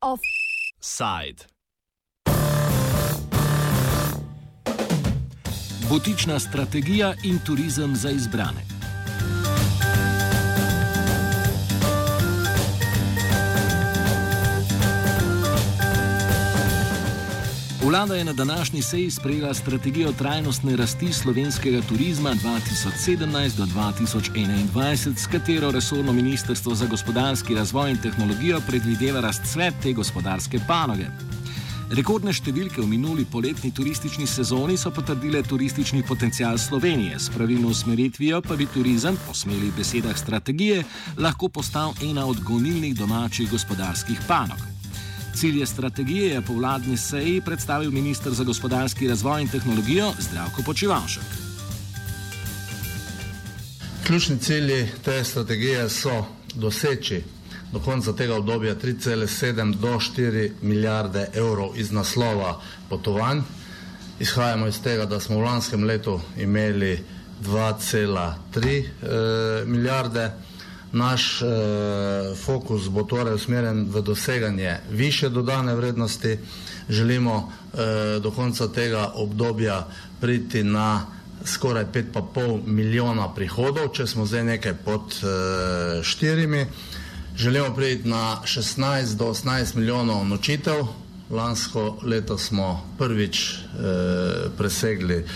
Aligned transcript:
Offside. 0.00 1.44
Butična 5.88 6.38
strategija 6.40 7.14
in 7.24 7.38
turizem 7.38 7.96
za 7.96 8.10
izbrane. 8.10 8.75
Vlada 17.86 18.14
je 18.14 18.24
na 18.24 18.32
današnji 18.32 18.82
seji 18.82 19.10
sprejela 19.10 19.54
strategijo 19.54 20.12
trajnostne 20.12 20.76
rasti 20.76 21.12
slovenskega 21.12 21.80
turizma 21.88 22.30
2017 22.30 23.56
do 23.56 23.64
2021, 23.64 25.16
s 25.16 25.26
katero 25.26 25.70
resorno 25.70 26.12
ministrstvo 26.12 26.74
za 26.74 26.86
gospodarski 26.86 27.54
razvoj 27.54 27.90
in 27.90 27.96
tehnologijo 28.02 28.60
predvideva 28.66 29.20
razcvet 29.20 29.74
te 29.82 29.92
gospodarske 29.92 30.58
panoge. 30.68 31.06
Rekordne 31.90 32.32
številke 32.32 32.82
v 32.82 32.90
minuli 32.90 33.24
poletni 33.24 33.70
turistični 33.70 34.26
sezoni 34.26 34.74
so 34.76 34.90
potrdile 34.90 35.42
turistični 35.42 36.02
potencial 36.02 36.58
Slovenije, 36.58 37.18
s 37.18 37.30
pravilno 37.30 37.68
usmeritvijo 37.68 38.42
pa 38.42 38.56
bi 38.56 38.66
turizem, 38.66 39.14
po 39.26 39.34
smelih 39.34 39.70
besedah 39.76 40.18
strategije, 40.18 40.82
lahko 41.16 41.48
postal 41.48 41.94
ena 42.02 42.26
od 42.26 42.42
gonilnih 42.42 42.98
domačih 42.98 43.50
gospodarskih 43.50 44.26
panog. 44.26 44.75
Cilje 45.36 45.66
strategije 45.66 46.34
je 46.34 46.40
po 46.40 46.52
vladni 46.52 46.96
seji 46.96 47.40
predstavil 47.40 47.90
ministr 47.90 48.30
za 48.30 48.44
gospodarski 48.44 49.08
razvoj 49.08 49.42
in 49.42 49.48
tehnologijo 49.48 50.12
Zdravko 50.18 50.62
Počivalšek. 50.62 51.22
Ključni 54.06 54.38
cilji 54.38 54.88
te 55.04 55.24
strategije 55.24 55.88
so 55.90 56.24
doseči 56.54 57.22
do 57.72 57.80
konca 57.80 58.12
tega 58.12 58.36
obdobja 58.36 58.74
3,7 58.74 59.74
do 59.74 59.88
4 59.88 60.50
milijarde 60.62 61.28
evrov 61.34 61.76
iz 61.76 61.92
naslova 61.92 62.60
potovanj. 62.88 63.40
Izhajamo 64.20 64.66
iz 64.66 64.80
tega, 64.82 65.04
da 65.04 65.20
smo 65.20 65.36
v 65.36 65.44
lanskem 65.44 65.84
letu 65.84 66.20
imeli 66.36 67.04
2,3 67.44 68.84
eh, 68.84 69.66
milijarde 69.66 70.20
evrov. 70.20 70.55
Naš 70.92 71.42
eh, 71.42 71.46
fokus 72.44 72.88
bo 72.88 73.02
torej 73.02 73.34
usmerjen 73.34 73.86
v 73.90 74.02
doseganje 74.02 74.76
više 74.90 75.28
dodane 75.28 75.74
vrednosti. 75.74 76.38
Želimo 76.88 77.52
eh, 77.74 78.20
do 78.20 78.30
konca 78.30 78.68
tega 78.68 79.12
obdobja 79.14 79.86
priti 80.20 80.64
na 80.64 81.06
skoraj 81.44 81.84
5,5 81.94 82.66
milijona 82.66 83.34
prihodov, 83.34 83.88
če 83.94 84.06
smo 84.06 84.26
zdaj 84.26 84.44
nekaj 84.44 84.74
pod 84.84 85.18
eh, 85.22 86.02
štirimi. 86.02 86.66
Želimo 87.36 87.74
priti 87.74 88.08
na 88.08 88.40
16 88.44 89.16
do 89.16 89.24
18 89.24 89.76
milijonov 89.76 90.24
nočitev. 90.26 90.86
Lansko 91.30 91.98
leto 92.02 92.38
smo 92.38 92.94
prvič 92.98 93.52
eh, 93.52 93.58
presegli 94.58 95.16
eh, 95.16 95.26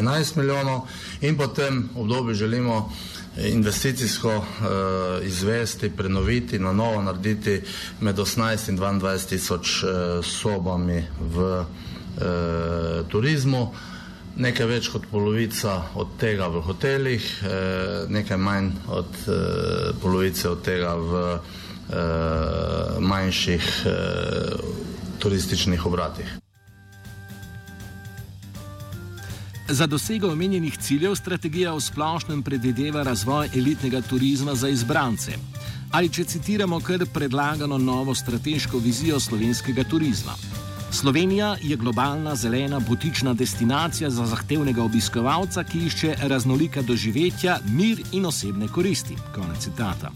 11 0.00 0.36
milijonov 0.36 0.80
in 1.20 1.36
potem 1.36 1.88
obdobje 1.96 2.34
želimo 2.34 2.92
investicijsko 3.38 4.36
uh, 4.36 4.44
izvesti, 5.26 5.90
prenoviti, 5.90 6.58
na 6.58 6.72
novo 6.72 7.02
narediti 7.02 7.60
med 8.00 8.16
18 8.16 8.70
in 8.70 8.78
22 8.78 9.28
tisoč 9.28 9.82
uh, 9.82 9.90
sobami 10.24 11.04
v 11.20 11.40
uh, 11.40 11.66
turizmu. 13.08 13.72
Nekaj 14.36 14.66
več 14.66 14.88
kot 14.90 15.06
polovica 15.10 15.82
od 15.94 16.16
tega 16.18 16.48
v 16.50 16.60
hotelih, 16.66 17.26
nekaj 18.10 18.36
manj 18.36 18.72
od 18.90 19.20
polovice 20.02 20.48
od 20.50 20.64
tega 20.66 20.96
v 20.98 21.20
manjših 22.98 23.68
turističnih 25.22 25.86
obratih. 25.86 26.43
Za 29.68 29.86
dosego 29.86 30.28
omenjenih 30.28 30.78
ciljev 30.78 31.14
strategija 31.14 31.72
v 31.72 31.80
splošnem 31.80 32.42
predvideva 32.42 33.02
razvoj 33.02 33.48
elitnega 33.56 34.02
turizma 34.02 34.54
za 34.54 34.68
izbrance. 34.68 35.32
Ali 35.90 36.08
če 36.12 36.24
citiramo 36.24 36.80
kar 36.80 37.06
predlagano 37.12 37.78
novo 37.78 38.14
strateško 38.14 38.78
vizijo 38.78 39.20
slovenskega 39.20 39.84
turizma. 39.84 40.34
Slovenija 40.92 41.56
je 41.62 41.76
globalna 41.76 42.36
zelena 42.36 42.80
butična 42.80 43.34
destinacija 43.34 44.10
za 44.10 44.26
zahtevnega 44.26 44.82
obiskovalca, 44.82 45.64
ki 45.64 45.86
išče 45.86 46.14
raznolika 46.22 46.82
doživetja, 46.82 47.58
mir 47.64 48.02
in 48.12 48.26
osebne 48.26 48.68
koristi. 48.68 49.16
Konec 49.34 49.64
citata. 49.64 50.10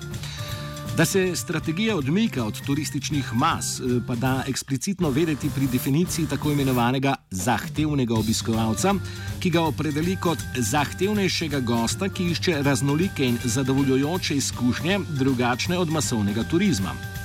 Da 0.98 1.04
se 1.04 1.36
strategija 1.36 1.96
odmika 1.96 2.44
od 2.44 2.60
turističnih 2.66 3.34
mas, 3.34 3.80
eh, 3.80 3.82
pa 4.06 4.14
da 4.14 4.44
eksplicitno 4.48 5.10
vedeti 5.10 5.50
pri 5.54 5.66
definiciji 5.66 6.26
tako 6.26 6.50
imenovanega 6.52 7.14
zahtevnega 7.30 8.14
obiskovalca, 8.14 8.94
ki 9.40 9.50
ga 9.50 9.62
opredeli 9.62 10.16
kot 10.16 10.38
zahtevnejšega 10.56 11.60
gosta, 11.60 12.08
ki 12.08 12.26
išče 12.30 12.62
raznolike 12.62 13.28
in 13.28 13.38
zadovoljujoče 13.44 14.36
izkušnje, 14.36 14.98
drugačne 15.08 15.78
od 15.78 15.90
masovnega 15.90 16.42
turizma. 16.50 17.17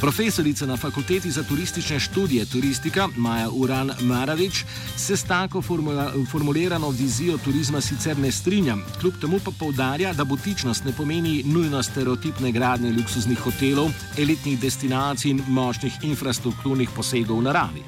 Profesorica 0.00 0.66
na 0.66 0.76
Fakulteti 0.76 1.30
za 1.30 1.42
turistične 1.42 2.00
študije 2.00 2.44
turistika 2.46 3.08
Maja 3.16 3.50
Uran 3.50 3.90
Maravič 4.02 4.64
se 4.96 5.16
s 5.16 5.24
tako 5.24 5.62
formula, 5.62 6.12
formulirano 6.30 6.90
vizijo 6.90 7.38
turizma 7.44 7.80
sicer 7.80 8.18
ne 8.18 8.32
strinja, 8.32 8.76
kljub 9.00 9.14
temu 9.20 9.38
pa 9.44 9.50
povdarja, 9.60 10.12
da 10.12 10.24
butičnost 10.24 10.84
ne 10.84 10.92
pomeni 10.92 11.42
nujno 11.46 11.82
stereotipne 11.82 12.52
gradnje 12.52 12.92
luksuznih 12.92 13.40
hotelov, 13.40 13.88
elitnih 14.18 14.60
destinacij 14.60 15.30
in 15.30 15.42
močnih 15.48 15.92
infrastrukturnih 16.02 16.90
posegov 16.96 17.38
v 17.38 17.42
naravi. 17.42 17.82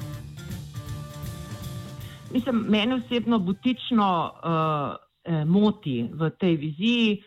Mislim, 2.33 2.65
mene 2.69 2.95
osebno 2.95 3.39
butično 3.39 4.31
uh, 4.31 5.45
moti 5.47 6.09
v 6.13 6.29
tej 6.29 6.55
viziji. 6.55 7.23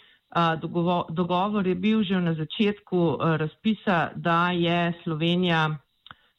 Dogovor 1.10 1.66
je 1.66 1.74
bil 1.74 2.02
že 2.02 2.20
na 2.20 2.34
začetku 2.34 3.18
razpisa, 3.20 4.10
da 4.16 4.50
je 4.50 4.92
Slovenija 5.04 5.76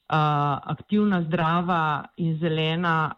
aktivna, 0.07 1.23
zdrava 1.23 2.05
in 2.17 2.37
zelena 2.39 3.15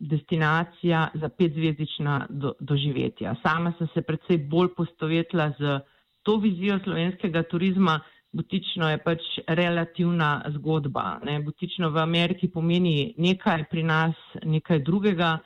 destinacija 0.00 1.08
za 1.14 1.28
petzvezdična 1.28 2.26
doživetja. 2.60 3.34
Sama 3.42 3.72
sem 3.78 3.88
se 3.94 4.02
predvsej 4.02 4.38
bolj 4.38 4.68
postovetila 4.76 5.52
z 5.58 5.80
to 6.22 6.36
vizijo 6.36 6.78
slovenskega 6.84 7.42
turizma. 7.42 8.00
Butično 8.32 8.88
je 8.90 8.98
pač 8.98 9.20
relativna 9.46 10.42
zgodba. 10.56 11.20
Ne? 11.24 11.38
Butično 11.40 11.90
v 11.90 11.98
Ameriki 12.02 12.48
pomeni 12.50 13.14
nekaj, 13.18 13.64
pri 13.70 13.82
nas 13.82 14.14
nekaj 14.42 14.82
drugega. 14.82 15.38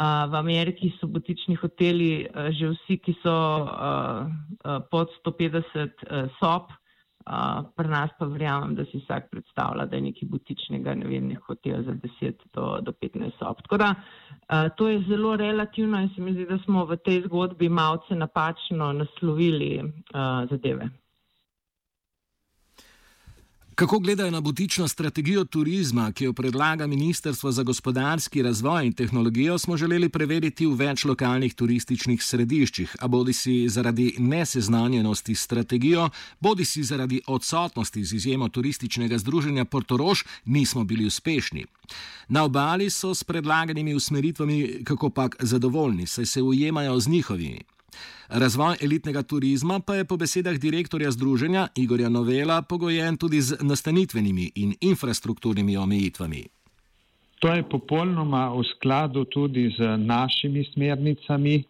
V 0.00 0.34
Ameriki 0.36 0.88
so 0.96 1.06
butični 1.12 1.58
hoteli 1.60 2.24
že 2.56 2.70
vsi, 2.72 2.96
ki 3.04 3.14
so 3.20 3.34
pod 4.88 5.12
150 5.20 6.06
sob, 6.38 6.70
pri 7.76 7.88
nas 7.88 8.14
pa 8.18 8.24
verjamem, 8.24 8.72
da 8.78 8.86
si 8.88 9.02
vsak 9.02 9.28
predstavlja, 9.30 9.84
da 9.86 9.96
je 9.96 10.06
nekaj 10.06 10.28
butičnega, 10.32 10.94
ne 11.02 11.10
vem, 11.10 11.28
nek 11.28 11.44
hotel 11.44 11.84
za 11.84 11.92
10 11.92 12.46
do, 12.56 12.78
do 12.80 12.94
15 12.96 13.36
sob. 13.36 13.60
Tako 13.66 13.76
da 13.76 13.90
to 14.78 14.88
je 14.88 15.02
zelo 15.08 15.36
relativno 15.36 16.00
in 16.00 16.08
se 16.14 16.24
mi 16.24 16.32
zdi, 16.32 16.48
da 16.48 16.58
smo 16.64 16.86
v 16.88 16.96
tej 16.96 17.20
zgodbi 17.28 17.68
malce 17.68 18.16
napačno 18.16 18.92
naslovili 18.92 19.84
zadeve. 20.50 20.88
Kako 23.80 23.98
gledajo 23.98 24.30
na 24.30 24.40
butično 24.40 24.88
strategijo 24.88 25.44
turizma, 25.44 26.12
ki 26.12 26.24
jo 26.24 26.32
predlaga 26.32 26.86
Ministrstvo 26.86 27.52
za 27.52 27.62
gospodarski 27.62 28.42
razvoj 28.42 28.86
in 28.86 28.92
tehnologijo, 28.92 29.58
smo 29.58 29.76
želeli 29.76 30.08
preveriti 30.08 30.66
v 30.66 30.74
več 30.74 31.04
lokalnih 31.04 31.54
turističnih 31.54 32.22
središčih, 32.22 32.96
a 33.00 33.08
bodi 33.08 33.32
si 33.32 33.68
zaradi 33.68 34.14
neseznanjenosti 34.18 35.34
s 35.34 35.44
strategijo, 35.44 36.10
bodi 36.40 36.64
si 36.64 36.84
zaradi 36.84 37.22
odsotnosti 37.26 38.04
z 38.04 38.16
izjemo 38.16 38.48
turističnega 38.48 39.18
združenja 39.18 39.64
Portorož, 39.64 40.24
nismo 40.44 40.84
bili 40.84 41.06
uspešni. 41.06 41.64
Na 42.28 42.44
obali 42.44 42.90
so 42.90 43.14
s 43.14 43.24
predlaganimi 43.24 43.94
usmeritvami 43.94 44.84
kako 44.84 45.10
pak 45.10 45.36
zadovoljni, 45.40 46.06
saj 46.06 46.26
se 46.26 46.42
ujemajo 46.42 47.00
z 47.00 47.08
njihovimi. 47.08 47.79
Razvoj 48.28 48.76
elitnega 48.82 49.22
turizma 49.22 49.80
pa 49.80 49.94
je 49.94 50.04
po 50.04 50.16
besedah 50.16 50.58
direktorja 50.58 51.10
združenja 51.10 51.68
Igorja 51.76 52.08
Novela 52.08 52.62
pogojen 52.62 53.16
tudi 53.16 53.40
z 53.40 53.58
nastanitvenimi 53.60 54.50
in 54.54 54.74
infrastrukturnimi 54.80 55.76
omejitvami. 55.76 56.44
To 57.40 57.48
je 57.54 57.62
popolnoma 57.62 58.50
v 58.52 58.62
skladu 58.76 59.24
tudi 59.24 59.70
z 59.72 59.96
našimi 59.96 60.64
smernicami 60.74 61.64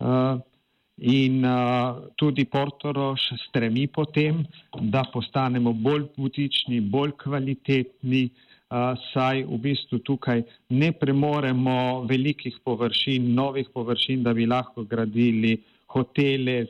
uh, 0.00 0.40
in 0.96 1.44
uh, 1.44 2.08
tudi 2.16 2.44
Portoroš 2.44 3.20
stremi 3.48 3.86
potem, 3.86 4.44
da 4.80 5.04
postanemo 5.12 5.72
bolj 5.72 6.08
butični, 6.16 6.80
bolj 6.80 7.12
kvalitetni, 7.22 8.30
saj 9.12 9.42
v 9.44 9.58
bistvu 9.58 9.98
tukaj 10.06 10.42
ne 10.70 10.92
premoremo 10.92 12.06
velikih 12.06 12.60
površin, 12.64 13.34
novih 13.34 13.68
površin, 13.74 14.22
da 14.22 14.34
bi 14.34 14.46
lahko 14.46 14.84
gradili 14.84 15.56
hotele 15.90 16.66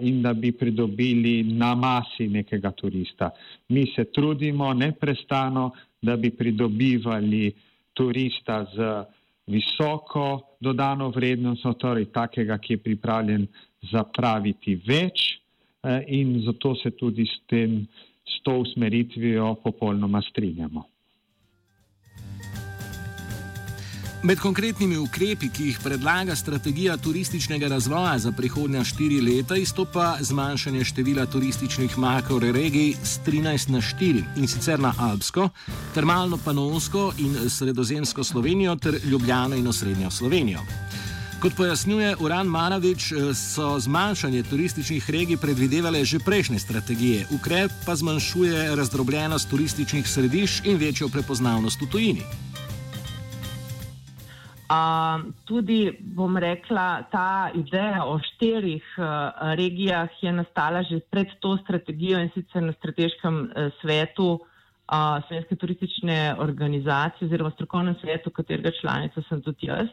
in 0.00 0.22
da 0.22 0.32
bi 0.34 0.52
pridobili 0.52 1.42
na 1.44 1.74
masi 1.74 2.28
nekega 2.28 2.72
turista. 2.72 3.30
Mi 3.68 3.86
se 3.94 4.04
trudimo 4.04 4.72
neprestano, 4.72 5.70
da 6.02 6.16
bi 6.16 6.30
pridobivali 6.30 7.52
turista 7.92 8.64
z 8.74 9.04
visoko 9.46 10.56
dodano 10.60 11.10
vrednostjo, 11.10 11.72
torej 11.72 12.08
takega, 12.12 12.58
ki 12.58 12.72
je 12.72 12.78
pripravljen 12.78 13.46
zapraviti 13.92 14.74
več 14.86 15.38
in 16.06 16.40
zato 16.46 16.74
se 16.74 16.90
tudi 16.90 17.26
s, 17.26 17.38
tem, 17.46 17.86
s 18.24 18.42
to 18.42 18.58
usmeritvijo 18.64 19.54
popolnoma 19.62 20.22
strinjamo. 20.22 20.91
Med 24.22 24.38
konkretnimi 24.38 24.94
ukrepi, 25.02 25.48
ki 25.50 25.64
jih 25.66 25.78
predlaga 25.82 26.36
strategija 26.38 26.94
turističnega 26.96 27.66
razvoja 27.68 28.18
za 28.18 28.30
prihodnja 28.32 28.84
štiri 28.84 29.18
leta, 29.20 29.56
izstopa 29.58 30.16
zmanjšanje 30.20 30.84
števila 30.84 31.26
turističnih 31.26 31.98
makroregij 31.98 32.94
z 33.02 33.18
13 33.26 33.70
na 33.74 33.80
4 33.80 34.22
in 34.36 34.46
sicer 34.48 34.78
na 34.80 34.94
Alpsko, 34.98 35.48
termalno-panonsko 35.94 37.12
in 37.18 37.50
sredozemsko 37.50 38.24
Slovenijo 38.24 38.76
ter 38.76 39.00
Ljubljano 39.04 39.56
in 39.56 39.66
osrednjo 39.66 40.10
Slovenijo. 40.10 40.62
Kot 41.40 41.56
pojasnjuje 41.56 42.14
Uran 42.20 42.46
Manavič, 42.46 43.12
so 43.34 43.74
zmanjšanje 43.80 44.42
turističnih 44.42 45.10
regij 45.10 45.36
predvidevale 45.36 46.04
že 46.04 46.18
prejšnje 46.18 46.58
strategije, 46.58 47.26
ukrep 47.30 47.72
pa 47.86 47.96
zmanjšuje 47.96 48.76
razdrobljenost 48.76 49.50
turističnih 49.50 50.08
središč 50.08 50.62
in 50.64 50.76
večjo 50.76 51.08
prepoznavnost 51.08 51.82
v 51.82 51.90
tujini. 51.90 52.51
Uh, 54.70 55.32
tudi, 55.44 55.90
bom 56.00 56.36
rekla, 56.38 57.02
ta 57.10 57.50
ideja 57.54 58.06
o 58.06 58.14
štirih 58.22 58.84
uh, 58.96 59.04
regijah 59.58 60.08
je 60.22 60.32
nastala 60.32 60.82
že 60.86 61.00
pred 61.10 61.28
to 61.40 61.56
strategijo 61.60 62.20
in 62.22 62.30
sicer 62.32 62.62
na 62.62 62.72
strateškem 62.72 63.34
uh, 63.42 63.68
svetu 63.80 64.38
uh, 64.38 65.18
Slovenske 65.26 65.56
turistične 65.56 66.36
organizacije 66.38 67.26
oziroma 67.26 67.50
strokovnem 67.50 67.98
svetu, 68.00 68.30
katerega 68.30 68.70
članica 68.80 69.22
sem 69.28 69.42
tudi 69.42 69.66
jaz. 69.66 69.90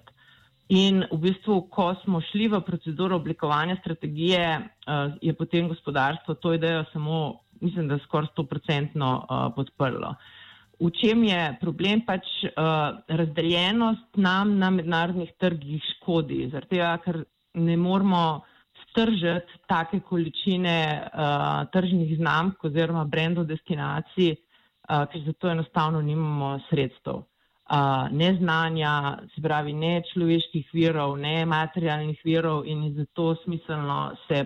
In 0.69 1.03
v 1.11 1.17
bistvu, 1.17 1.65
ko 1.73 1.95
smo 2.03 2.21
šli 2.21 2.47
v 2.47 2.61
proceduro 2.61 3.17
oblikovanja 3.17 3.75
strategije, 3.81 4.45
uh, 4.59 5.17
je 5.21 5.33
potem 5.33 5.67
gospodarstvo 5.67 6.33
to 6.33 6.53
idejo 6.53 6.85
samo, 6.93 7.39
mislim, 7.59 7.87
da 7.87 7.99
skoraj 8.05 8.31
stoprocentno 8.31 9.15
uh, 9.17 9.49
podprlo. 9.55 10.13
Uh, 10.13 10.38
V 10.79 10.91
čem 10.95 11.23
je 11.27 11.39
problem? 11.59 12.01
Pač 12.07 12.23
uh, 12.47 13.03
razdeljenost 13.07 14.15
nam 14.15 14.55
na 14.59 14.69
mednarodnih 14.71 15.33
trgih 15.35 15.83
škodi, 15.95 16.45
zaradi 16.53 16.77
tega, 16.77 16.93
ker 17.03 17.23
ne 17.59 17.75
moramo 17.77 18.41
stržiti 18.87 19.59
take 19.67 19.99
količine 20.07 20.77
uh, 21.03 21.67
tržnih 21.73 22.15
znamk 22.21 22.63
oziroma 22.63 23.03
brendov 23.03 23.49
destinacij, 23.51 24.31
uh, 24.37 25.03
ker 25.11 25.25
zato 25.25 25.51
enostavno 25.51 26.01
nimamo 26.01 26.55
sredstev. 26.69 27.25
Uh, 27.69 28.07
ne 28.15 28.31
znanja, 28.39 29.19
se 29.35 29.43
pravi, 29.43 29.75
ne 29.77 29.99
človeških 30.13 30.71
virov, 30.73 31.19
ne 31.19 31.43
materialnih 31.45 32.23
virov 32.25 32.63
in 32.65 32.87
je 32.87 33.03
zato 33.03 33.35
smiselno 33.43 34.15
se 34.27 34.45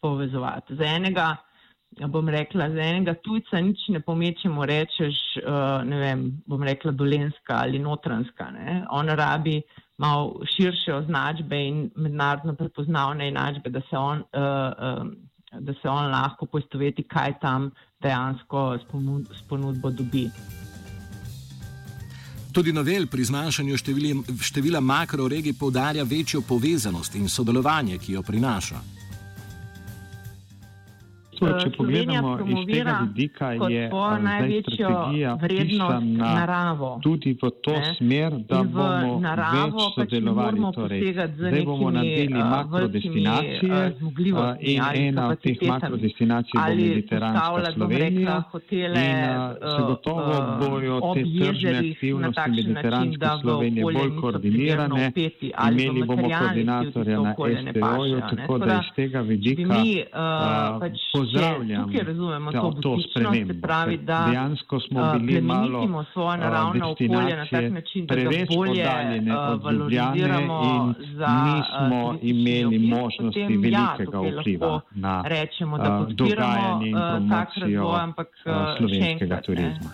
povezovati. 0.00 0.76
Za 0.76 0.84
enega 0.84 1.32
bom 2.08 2.28
rekla, 2.28 2.70
za 2.70 2.82
enega 2.82 3.14
tujca 3.14 3.60
nič 3.60 3.88
ne 3.88 4.00
pomečemo, 4.00 4.64
rečeš, 4.66 5.16
uh, 5.40 5.84
ne 5.84 6.00
vem, 6.00 6.26
bom 6.46 6.62
rekla 6.62 6.92
dolenska 6.92 7.60
ali 7.62 7.78
notranska. 7.78 8.50
Ne? 8.50 8.84
On 8.90 9.08
rabi 9.08 9.62
malo 9.98 10.42
širše 10.56 10.94
označbe 10.94 11.56
in 11.56 11.90
mednarodno 11.96 12.54
prepoznavne 12.54 13.28
enačbe, 13.28 13.70
da 13.70 13.80
se 13.90 13.96
on, 13.96 14.18
uh, 14.18 15.02
um, 15.02 15.16
da 15.60 15.72
se 15.82 15.88
on 15.88 16.10
lahko 16.10 16.46
poistoveti, 16.46 17.02
kaj 17.02 17.38
tam 17.40 17.70
dejansko 18.02 18.78
s 19.32 19.48
ponudbo 19.48 19.90
dobi. 19.90 20.28
Tudi 22.52 22.72
novel 22.72 23.06
pri 23.06 23.24
zmanjšanju 23.24 23.76
števila 24.40 24.80
makroregij 24.80 25.52
poudarja 25.60 26.04
večjo 26.04 26.40
povezanost 26.40 27.14
in 27.14 27.28
sodelovanje, 27.28 27.98
ki 27.98 28.12
jo 28.12 28.22
prinaša. 28.22 28.95
To, 31.36 31.48
če 31.60 31.70
pogledamo 31.76 32.30
iz 32.48 32.60
tega 32.68 32.92
vidika, 33.02 33.50
je 33.68 33.88
največja 34.22 35.34
vrednost 35.42 36.06
naravo. 36.16 36.90
Tudi 37.04 37.34
v 37.36 37.50
to 37.60 37.74
ne? 37.76 37.94
smer, 37.98 38.36
da 38.48 38.60
v 38.62 38.70
bomo 38.72 39.18
naravo 39.20 39.66
več 39.76 39.96
pač 39.96 40.14
sodelovali. 40.14 40.62
Pač 40.64 40.78
torej, 40.78 41.02
zdaj 41.36 41.64
bomo 41.68 41.90
naredili 41.92 42.40
makrodestinacije 42.40 43.80
in 44.72 44.82
ena 44.94 45.28
od 45.34 45.42
teh 45.44 45.60
makrodestinacij 45.68 46.56
bo 46.56 46.72
mediteranska 46.72 47.72
Slovenija. 47.74 48.36
In 48.56 48.96
se 49.60 49.82
gotovo 49.86 50.36
bojo 50.60 51.00
te 51.12 51.22
tržne 51.22 51.76
aktivnosti 51.78 52.50
mediteranske 52.56 53.26
Slovenije 53.42 53.84
bolj 53.84 54.12
koordinirane. 54.20 55.12
Imeli 55.12 56.02
bomo 56.02 56.28
koordinatorja 56.32 57.20
na 57.20 57.34
STO-ju, 57.34 58.20
tako 58.32 58.58
da 58.58 58.80
iz 58.80 58.90
tega 58.96 59.20
vidika 59.20 59.84
pozdravljam 61.32 61.84
tukaj 61.84 62.04
razumemo 62.04 62.52
to, 62.52 62.74
to 62.82 62.96
spremembo. 63.10 63.54
Se 63.54 63.60
pravi, 63.60 63.96
da 63.96 64.26
dejansko 64.28 64.80
smo 64.80 65.18
bili 65.18 65.40
malo 65.40 66.04
svoje 66.12 66.38
naravne 66.38 66.84
okolje 66.84 67.36
na 67.36 67.46
tak 67.50 67.72
način, 67.72 68.06
da 68.06 68.14
ga 68.14 68.30
bolje 68.56 68.84
valoriziramo 69.62 70.94
za 71.14 71.26
nismo 71.44 72.18
imeli 72.22 72.78
možnosti 72.78 73.40
ja, 73.40 73.46
velikega 73.48 74.40
vpliva 74.40 74.80
na 74.94 75.24
rečemo, 75.26 75.78
da 75.78 76.06
dogajanje 76.08 76.88
in 76.88 76.96
promocijo 77.10 77.88
ampak, 77.88 78.28
slovenskega 78.78 79.40
turizma. 79.40 79.90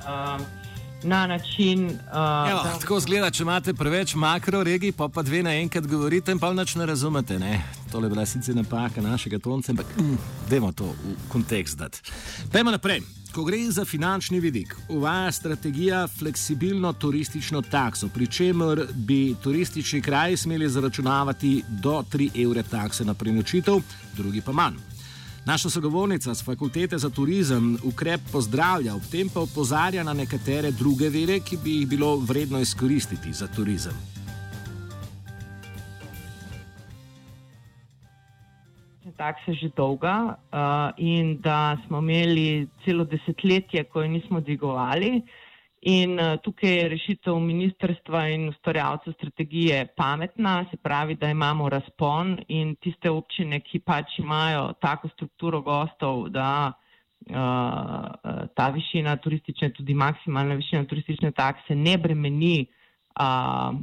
Na 1.05 1.27
način, 1.27 1.87
uh, 1.87 2.51
Evo, 2.51 2.61
da... 2.65 2.77
Tako 2.81 3.01
zgleda, 3.01 3.31
če 3.31 3.43
imate 3.43 3.75
preveč 3.75 4.15
makro 4.15 4.63
regij, 4.63 4.93
pa 4.93 5.09
pa 5.09 5.23
dve 5.23 5.43
naenkrat 5.43 5.87
govorite 5.87 6.33
in 6.33 6.39
pa 6.39 6.53
nič 6.53 6.75
ne 6.75 6.87
razumete. 6.87 7.39
Ne? 7.39 7.63
tole 7.93 8.09
bila 8.09 8.27
sicer 8.27 8.57
napaka 8.57 9.03
našega 9.03 9.39
tonca, 9.39 9.73
ampak 9.73 9.87
mm, 10.01 10.17
dajmo 10.51 10.73
to 10.73 10.85
v 10.85 11.17
kontekst 11.29 11.79
dati. 11.79 12.01
Pejmo 12.53 12.73
naprej. 12.73 13.03
Ko 13.33 13.47
gre 13.49 13.63
za 13.73 13.85
finančni 13.89 14.41
vidik, 14.41 14.75
uvaja 14.93 15.33
strategija 15.33 16.03
fleksibilno 16.09 16.93
turistično 16.93 17.63
takso, 17.63 18.09
pri 18.13 18.27
čemer 18.27 18.83
bi 18.93 19.35
turistični 19.43 20.03
kraj 20.03 20.37
smeli 20.37 20.69
zaračunavati 20.69 21.63
do 21.69 22.03
3 22.13 22.29
evre 22.45 22.63
takse 22.63 23.05
na 23.05 23.15
prenočitev, 23.15 23.81
drugi 24.17 24.41
pa 24.41 24.53
manj. 24.53 24.77
Naša 25.47 25.71
sogovornica 25.71 26.35
z 26.35 26.45
fakultete 26.45 26.99
za 26.99 27.11
turizem 27.11 27.79
ukrep 27.85 28.21
pozdravlja, 28.33 28.95
ob 28.95 29.03
tem 29.11 29.29
pa 29.29 29.41
opozarja 29.41 30.05
na 30.07 30.15
nekatere 30.15 30.71
druge 30.71 31.11
vere, 31.11 31.41
ki 31.41 31.59
bi 31.65 31.77
jih 31.81 31.89
bilo 31.89 32.17
vredno 32.17 32.61
izkoristiti 32.61 33.33
za 33.33 33.47
turizem. 33.47 34.13
takse 39.23 39.55
že 39.55 39.71
dolga 39.77 40.35
uh, 40.35 40.91
in 40.99 41.39
da 41.41 41.79
smo 41.87 41.99
imeli 42.03 42.67
celo 42.85 43.05
desetletje, 43.05 43.85
ko 43.85 44.03
jo 44.03 44.09
nismo 44.09 44.41
dvigovali. 44.41 45.23
In 45.83 46.15
uh, 46.15 46.37
tukaj 46.39 46.71
je 46.71 46.89
rešitev 46.89 47.39
ministrstva 47.43 48.29
in 48.31 48.49
ustvarjalcev 48.49 49.17
strategije 49.17 49.87
pametna, 49.97 50.65
se 50.71 50.77
pravi, 50.77 51.17
da 51.19 51.31
imamo 51.31 51.69
razpon 51.69 52.37
in 52.49 52.77
tiste 52.77 53.11
občine, 53.11 53.59
ki 53.61 53.81
pač 53.83 54.19
imajo 54.23 54.73
tako 54.81 55.09
strukturo 55.09 55.61
gostov, 55.67 56.29
da 56.31 56.71
uh, 56.71 58.47
ta 58.55 58.69
višina 58.71 59.17
turistične, 59.17 59.73
tudi 59.75 59.95
maksimalna 59.95 60.55
višina 60.55 60.85
turistične 60.87 61.33
takse 61.33 61.75
ne 61.75 61.99
bremeni, 61.99 62.67
uh, 63.19 63.75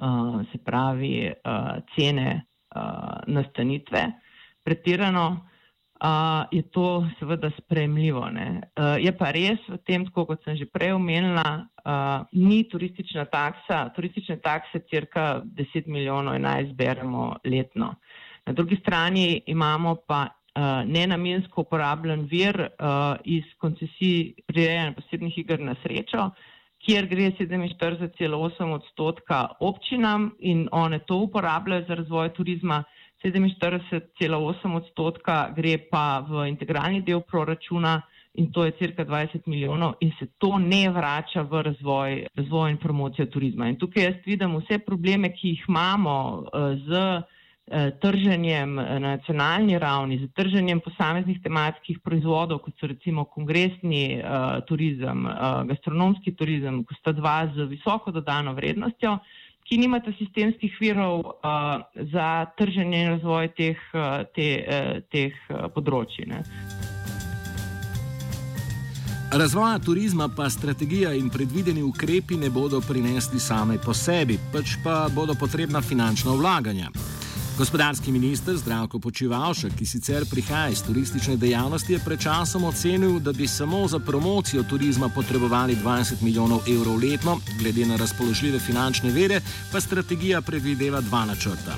uh, 0.00 0.40
se 0.52 0.64
pravi, 0.64 1.28
uh, 1.28 1.76
cene 1.92 2.28
uh, 2.74 3.20
nastanitve. 3.26 4.06
Pretirano, 4.64 5.26
uh, 6.02 6.44
je 6.50 6.62
to 6.62 7.06
seveda 7.18 7.50
spremljivo. 7.58 8.20
Uh, 8.20 9.04
je 9.04 9.12
pa 9.18 9.30
res 9.30 9.58
v 9.68 9.78
tem, 9.86 10.04
tako 10.06 10.26
kot 10.26 10.44
sem 10.44 10.56
že 10.56 10.66
prej 10.66 10.92
omenila, 10.98 11.66
uh, 11.84 12.26
ni 12.32 12.64
turistična 12.68 13.24
taksa, 13.30 13.88
turistične 13.94 14.40
takse 14.42 14.82
cirka 14.90 15.42
10 15.44 15.86
milijonov 15.86 16.34
in 16.36 16.42
naj 16.42 16.72
zberemo 16.72 17.36
letno. 17.44 17.94
Na 18.46 18.52
drugi 18.52 18.76
strani 18.82 19.42
imamo 19.46 19.94
pa 20.06 20.26
uh, 20.26 20.82
nenamensko 20.86 21.62
uporabljen 21.62 22.26
vir 22.30 22.58
uh, 22.58 23.14
iz 23.24 23.44
koncesij 23.58 24.34
prirejanja 24.46 24.96
posebnih 24.98 25.38
igr 25.38 25.60
na 25.60 25.76
srečo, 25.82 26.30
kjer 26.82 27.06
gre 27.06 27.30
47,8 27.38 28.74
odstotka 28.74 29.54
občinam 29.60 30.32
in 30.40 30.66
one 30.72 30.98
to 31.06 31.22
uporabljajo 31.28 31.86
za 31.88 31.94
razvoj 31.94 32.32
turizma. 32.34 32.82
47,8 33.24 34.76
odstotka 34.76 35.52
gre 35.56 35.78
pa 35.90 36.24
v 36.28 36.48
integralni 36.48 37.02
del 37.02 37.22
proračuna, 37.22 38.00
in 38.34 38.52
to 38.52 38.64
je 38.64 38.72
cirka 38.78 39.04
20 39.04 39.44
milijonov 39.46 39.94
in 40.00 40.12
se 40.18 40.26
to 40.38 40.58
ne 40.58 40.88
vrača 40.90 41.42
v 41.42 41.62
razvoj, 41.62 42.26
razvoj 42.34 42.70
in 42.70 42.78
promocijo 42.80 43.26
turizma. 43.26 43.68
In 43.68 43.76
tukaj 43.76 44.04
jaz 44.04 44.14
vidim 44.26 44.56
vse 44.56 44.78
probleme, 44.78 45.32
ki 45.36 45.48
jih 45.48 45.64
imamo 45.68 46.44
z 46.88 47.22
trženjem 48.00 48.74
na 48.74 48.98
nacionalni 48.98 49.78
ravni, 49.78 50.18
z 50.18 50.28
trženjem 50.34 50.80
posameznih 50.80 51.38
tematskih 51.42 52.00
proizvodov, 52.04 52.58
kot 52.58 52.74
so 52.80 52.86
recimo 52.90 53.24
kongresni 53.24 54.18
uh, 54.18 54.58
turizem, 54.66 55.24
uh, 55.26 55.62
gastronomski 55.68 56.34
turizem, 56.36 56.82
ko 56.84 56.94
sta 56.98 57.12
dva 57.12 57.46
z 57.54 57.68
visoko 57.70 58.10
dodano 58.10 58.52
vrednostjo, 58.58 59.18
ki 59.72 59.78
nimata 59.80 60.12
sistemskih 60.18 60.74
virov 60.80 61.20
uh, 61.24 61.80
za 62.12 62.46
trženje 62.58 62.98
in 63.00 63.08
razvoj 63.08 63.48
teh, 63.56 63.78
uh, 63.96 64.20
te, 64.36 64.48
uh, 64.68 64.98
teh 65.08 65.32
uh, 65.48 65.70
področji. 65.72 66.26
Ne. 66.28 66.42
Razvoja 69.32 69.78
turizma 69.80 70.28
pa 70.28 70.50
strategija 70.52 71.14
in 71.16 71.32
predvideni 71.32 71.80
ukrepi 71.80 72.36
ne 72.36 72.52
bodo 72.52 72.82
prinesli 72.84 73.40
same 73.40 73.80
po 73.80 73.96
sebi, 73.96 74.36
pač 74.52 74.76
pa 74.84 75.06
bodo 75.08 75.32
potrebna 75.40 75.80
finančna 75.80 76.36
vlaganja. 76.36 76.92
Gospodarski 77.62 78.12
minister 78.12 78.56
Zdravko 78.56 78.98
Počivalšek, 78.98 79.76
ki 79.78 79.86
sicer 79.86 80.24
prihaja 80.26 80.72
iz 80.74 80.80
turistične 80.82 81.36
dejavnosti, 81.38 81.92
je 81.92 82.00
pred 82.02 82.18
časom 82.20 82.64
ocenil, 82.66 83.20
da 83.22 83.32
bi 83.32 83.46
samo 83.46 83.84
za 83.88 84.00
promocijo 84.02 84.64
turizma 84.66 85.08
potrebovali 85.08 85.76
20 85.76 86.22
milijonov 86.22 86.66
evrov 86.66 86.98
letno, 86.98 87.36
glede 87.60 87.86
na 87.86 87.96
razpoložljive 87.96 88.58
finančne 88.58 89.10
vere 89.10 89.40
pa 89.72 89.80
strategija 89.80 90.40
predvideva 90.42 91.00
dva 91.00 91.24
načrta. 91.24 91.76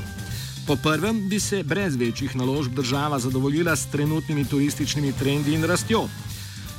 Po 0.67 0.77
prvem 0.77 1.29
bi 1.29 1.41
se 1.41 1.63
brez 1.63 1.97
večjih 1.97 2.37
naložb 2.37 2.73
država 2.73 3.19
zadovoljila 3.19 3.77
s 3.77 3.87
trenutnimi 3.87 4.45
turističnimi 4.45 5.13
trendi 5.13 5.55
in 5.55 5.65
rastjo. 5.65 6.09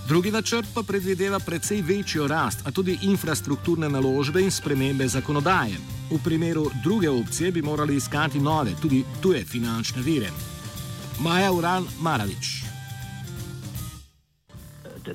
Drugi 0.07 0.31
načrt 0.31 0.67
pa 0.75 0.81
predvideva 0.87 1.39
precej 1.39 1.81
večjo 1.81 2.27
rast, 2.27 2.67
a 2.67 2.71
tudi 2.71 2.97
infrastrukturne 3.01 3.89
naložbe 3.89 4.41
in 4.41 4.51
spremembe 4.51 5.07
zakonodaje. 5.07 5.79
V 6.11 6.19
primeru 6.23 6.65
druge 6.83 7.09
opcije 7.09 7.51
bi 7.51 7.61
morali 7.61 7.95
iskati 7.95 8.39
nove, 8.39 8.71
tudi 8.81 9.03
tuje 9.21 9.41
finančne 9.45 10.01
vire. 10.01 10.29
Maja 11.23 11.51
Uran 11.51 11.83
Maravič. 12.01 12.45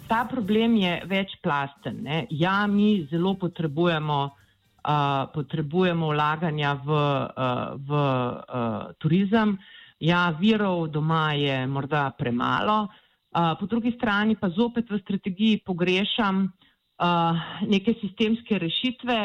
Ta 0.09 0.27
problem 0.31 0.75
je 0.77 1.03
večplasten. 1.07 2.03
Ne? 2.03 2.27
Ja, 2.31 2.67
mi 2.67 3.07
zelo 3.11 3.35
potrebujemo, 3.39 4.25
uh, 4.25 5.31
potrebujemo 5.35 6.07
vlaganja 6.07 6.73
v, 6.73 6.91
uh, 6.91 7.79
v 7.79 7.91
uh, 7.95 8.91
turizem. 8.99 9.59
Ja, 10.01 10.35
virov 10.41 10.89
doma 10.89 11.33
je 11.33 11.67
morda 11.67 12.11
premalo. 12.19 12.89
Uh, 13.31 13.55
po 13.61 13.67
drugi 13.67 13.93
strani 13.97 14.35
pa 14.37 14.49
zopet 14.49 14.91
v 14.91 14.99
strategiji 14.99 15.63
pogrešam 15.67 16.45
uh, 16.47 17.39
neke 17.69 17.95
sistemske 18.01 18.59
rešitve, 18.59 19.21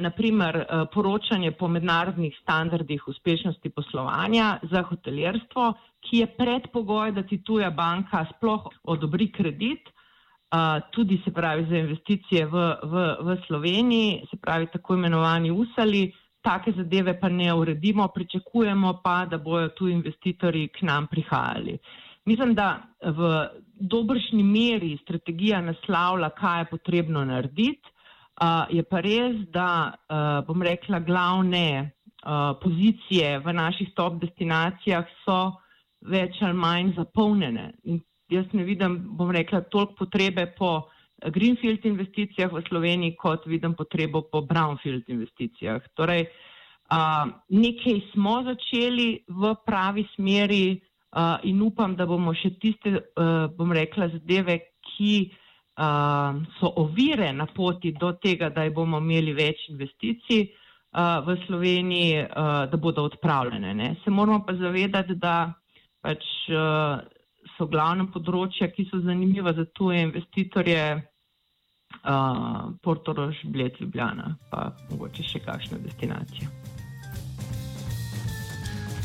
naprimer 0.00 0.64
poročanje 0.94 1.50
po 1.52 1.68
mednarodnih 1.68 2.32
standardih 2.42 3.08
uspešnosti 3.08 3.70
poslovanja 3.70 4.58
za 4.62 4.82
hotelirstvo, 4.82 5.72
ki 6.00 6.22
je 6.22 6.26
predpogoj, 6.26 7.12
da 7.12 7.22
ti 7.22 7.42
tuja 7.44 7.70
banka 7.70 8.24
sploh 8.30 8.64
odobri 8.84 9.28
kredit, 9.32 9.90
tudi 10.90 11.20
se 11.24 11.32
pravi 11.32 11.66
za 11.68 11.76
investicije 11.76 12.46
v, 12.46 12.64
v, 12.82 13.04
v 13.20 13.36
Sloveniji, 13.46 14.26
se 14.30 14.36
pravi 14.36 14.66
tako 14.72 14.94
imenovani 14.94 15.50
usali, 15.50 16.12
take 16.40 16.72
zadeve 16.72 17.20
pa 17.20 17.28
ne 17.28 17.52
uredimo, 17.54 18.08
pričakujemo 18.08 19.00
pa, 19.04 19.26
da 19.26 19.38
bojo 19.38 19.68
tu 19.68 19.88
investitorji 19.88 20.68
k 20.68 20.82
nam 20.82 21.06
prihajali. 21.06 21.78
Mislim, 22.28 22.54
da 22.54 22.82
v 23.00 23.48
dobršni 23.80 24.42
meri 24.42 24.98
strategija 25.02 25.60
naslavlja, 25.64 26.28
kaj 26.36 26.60
je 26.60 26.66
potrebno 26.70 27.24
narediti. 27.24 27.94
Uh, 28.38 28.68
je 28.70 28.82
pa 28.86 29.00
res, 29.02 29.38
da 29.50 29.70
uh, 29.90 30.46
bom 30.46 30.62
rekla, 30.62 31.00
glavne 31.02 31.64
uh, 31.82 32.52
pozicije 32.62 33.38
v 33.42 33.54
naših 33.56 33.94
top 33.96 34.20
destinacijah 34.22 35.08
so 35.24 35.38
več 36.06 36.38
ali 36.46 36.54
manj 36.54 36.92
zapolnjene. 36.98 37.72
In 37.90 37.98
jaz 38.30 38.46
ne 38.52 38.66
vidim, 38.68 38.98
bom 39.18 39.32
rekla, 39.34 39.64
toliko 39.72 40.04
potrebe 40.04 40.46
po 40.58 40.90
greenfield 41.34 41.86
investicijah 41.88 42.52
v 42.52 42.62
Sloveniji, 42.68 43.16
kot 43.18 43.48
vidim 43.50 43.74
potrebo 43.74 44.22
po 44.22 44.44
brownfield 44.46 45.08
investicijah. 45.10 45.82
Torej, 45.98 46.28
uh, 46.28 47.32
nekaj 47.48 48.04
smo 48.12 48.42
začeli 48.52 49.24
v 49.26 49.54
pravi 49.66 50.06
smeri 50.14 50.78
uh, 51.16 51.38
in 51.42 51.60
upam, 51.62 51.96
da 51.96 52.06
bomo 52.06 52.34
še 52.36 52.54
tiste, 52.62 52.94
uh, 52.94 53.48
bom 53.56 53.72
rekla, 53.72 54.10
zadeve, 54.12 54.58
ki 54.88 55.12
uh, 55.28 56.38
so 56.58 56.72
ovire 56.82 57.32
na 57.32 57.46
poti 57.46 57.92
do 57.92 58.12
tega, 58.22 58.50
da 58.54 58.66
bomo 58.70 59.00
imeli 59.02 59.34
več 59.36 59.68
investicij 59.72 60.48
uh, 60.48 61.20
v 61.26 61.38
Sloveniji, 61.46 62.24
uh, 62.24 62.64
da 62.70 62.80
bodo 62.80 63.06
odpravljene. 63.10 63.74
Ne. 63.74 63.94
Se 64.04 64.10
moramo 64.10 64.44
pa 64.46 64.56
zavedati, 64.58 65.16
da 65.16 65.52
pač, 66.04 66.24
uh, 66.52 66.98
so 67.56 67.66
glavne 67.70 68.08
področja, 68.14 68.70
ki 68.72 68.88
so 68.90 69.00
zanimiva 69.04 69.54
za 69.56 69.66
tuje 69.74 70.02
investitorje, 70.06 70.82
uh, 72.04 72.74
Portorož, 72.82 73.44
Bled, 73.44 73.80
Ljubljana, 73.80 74.36
pa 74.50 74.70
mogoče 74.90 75.26
še 75.26 75.42
kakšna 75.46 75.80
destinacija. 75.84 76.77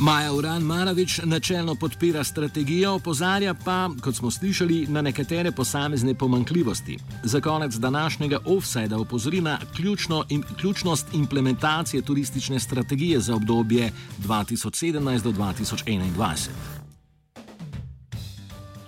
Maja 0.04 0.34
Uran 0.34 0.62
Maravič 0.62 1.22
načelno 1.24 1.76
podpira 1.76 2.24
strategijo, 2.24 2.96
opozarja 2.96 3.54
pa, 3.66 3.90
kot 4.04 4.16
smo 4.16 4.32
slišali, 4.32 4.88
na 4.90 5.02
nekatere 5.02 5.52
posamezne 5.52 6.16
pomankljivosti. 6.16 6.98
Za 7.24 7.42
konec 7.42 7.76
današnjega 7.76 8.40
offsajda 8.46 8.98
opozori 8.98 9.42
na 9.42 9.58
ključno 9.76 10.24
in, 10.30 10.44
ključnost 10.60 11.14
implementacije 11.14 12.02
turistične 12.02 12.60
strategije 12.60 13.20
za 13.20 13.36
obdobje 13.36 13.92
2017 14.20 15.24
do 15.24 15.32
2021. 15.32 16.50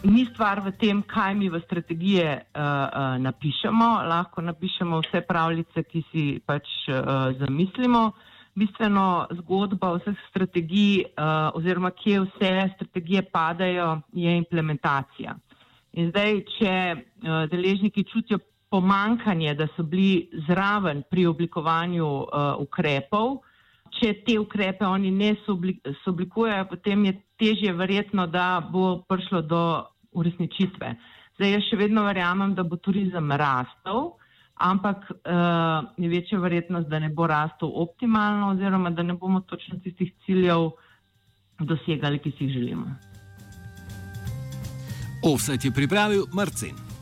Ni 0.04 0.28
stvar 0.34 0.60
v 0.60 0.72
tem, 0.72 1.02
kaj 1.02 1.36
mi 1.36 1.50
v 1.50 1.62
strategije 1.66 2.44
uh, 2.56 2.62
uh, 2.62 3.22
napišemo, 3.22 3.86
lahko 4.04 4.42
napišemo 4.42 5.00
vse 5.00 5.22
pravljice, 5.22 5.84
ki 5.84 6.04
si 6.12 6.40
pač 6.46 6.64
uh, 6.90 6.98
zamislimo 7.40 8.12
bistveno 8.56 9.28
zgodba 9.32 9.96
vseh 9.98 10.18
strategij 10.30 11.04
uh, 11.04 11.56
oziroma 11.58 11.92
kje 11.92 12.22
vse 12.22 12.52
strategije 12.76 13.22
padajo, 13.32 14.02
je 14.14 14.38
implementacija. 14.38 15.36
In 15.94 16.10
zdaj, 16.10 16.42
če 16.58 16.76
uh, 16.96 17.50
deležniki 17.52 18.04
čutijo 18.04 18.40
pomankanje, 18.70 19.54
da 19.56 19.68
so 19.76 19.84
bili 19.84 20.30
zraven 20.48 21.04
pri 21.10 21.28
oblikovanju 21.28 22.08
uh, 22.08 22.56
ukrepov, 22.60 23.42
če 24.00 24.14
te 24.28 24.40
ukrepe 24.40 24.88
oni 24.88 25.12
ne 25.12 25.36
soblikujejo, 26.04 26.66
potem 26.72 27.06
je 27.06 27.14
težje 27.40 27.74
verjetno, 27.74 28.28
da 28.28 28.60
bo 28.72 29.02
prišlo 29.08 29.42
do 29.42 29.62
uresničitve. 30.12 30.96
Zdaj, 31.36 31.52
jaz 31.52 31.68
še 31.70 31.80
vedno 31.80 32.04
verjamem, 32.08 32.56
da 32.56 32.64
bo 32.64 32.80
turizem 32.80 33.32
rastel 33.32 34.16
ampak 34.56 34.98
uh, 35.12 35.90
je 35.98 36.10
večja 36.10 36.40
verjetnost, 36.40 36.88
da 36.88 37.00
ne 37.00 37.10
bo 37.10 37.28
rastel 37.28 37.72
optimalno, 37.74 38.50
oziroma 38.50 38.90
da 38.90 39.04
ne 39.04 39.14
bomo 39.14 39.40
točno 39.40 39.80
tistih 39.84 40.14
ciljev 40.26 40.72
dosegali, 41.60 42.20
ki 42.20 42.32
si 42.32 42.44
jih 42.44 42.54
želimo. 42.54 42.86
Offset 45.24 45.66
je 45.66 45.72
pripravil 45.72 46.26
Marcin. 46.34 46.85